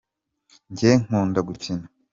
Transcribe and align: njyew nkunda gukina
njyew 0.71 0.97
nkunda 1.05 1.39
gukina 1.47 1.85